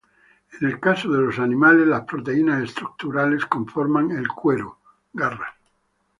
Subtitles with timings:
[0.59, 4.79] En el caso de los animales, las proteínas estructurales conforman el cuero,
[5.13, 5.53] garras.